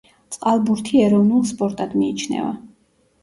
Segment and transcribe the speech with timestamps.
[0.35, 2.49] წყალბურთი ეროვნულ სპორტად მიიჩნევა.